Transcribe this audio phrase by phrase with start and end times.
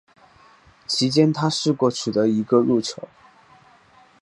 [0.87, 3.07] 其间他试过取得一个入球。